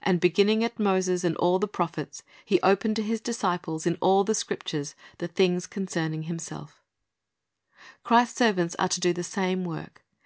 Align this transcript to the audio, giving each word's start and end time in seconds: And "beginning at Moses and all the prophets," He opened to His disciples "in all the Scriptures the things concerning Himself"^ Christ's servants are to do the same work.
And 0.00 0.18
"beginning 0.18 0.64
at 0.64 0.78
Moses 0.78 1.24
and 1.24 1.36
all 1.36 1.58
the 1.58 1.68
prophets," 1.68 2.22
He 2.42 2.58
opened 2.62 2.96
to 2.96 3.02
His 3.02 3.20
disciples 3.20 3.84
"in 3.84 3.98
all 4.00 4.24
the 4.24 4.34
Scriptures 4.34 4.94
the 5.18 5.28
things 5.28 5.66
concerning 5.66 6.22
Himself"^ 6.22 6.80
Christ's 8.02 8.38
servants 8.38 8.76
are 8.78 8.88
to 8.88 8.98
do 9.00 9.12
the 9.12 9.22
same 9.22 9.64
work. 9.66 10.06